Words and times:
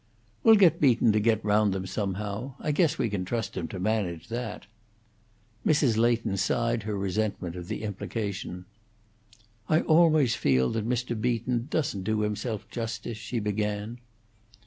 "We'll 0.43 0.55
get 0.55 0.81
Beaton 0.81 1.11
to 1.11 1.19
get 1.19 1.45
round 1.45 1.73
them, 1.73 1.85
somehow. 1.85 2.55
I 2.59 2.71
guess 2.71 2.97
we 2.97 3.07
can 3.07 3.23
trust 3.23 3.55
him 3.55 3.67
to 3.67 3.79
manage 3.79 4.29
that." 4.29 4.65
Mrs. 5.63 5.95
Leighton 5.95 6.37
sighed 6.37 6.81
her 6.81 6.97
resentment 6.97 7.55
of 7.55 7.67
the 7.67 7.83
implication. 7.83 8.65
"I 9.69 9.81
always 9.81 10.33
feel 10.33 10.71
that 10.71 10.89
Mr. 10.89 11.13
Beaton 11.15 11.67
doesn't 11.69 12.01
do 12.01 12.21
himself 12.21 12.67
justice," 12.71 13.19
she 13.19 13.37
began. 13.39 13.99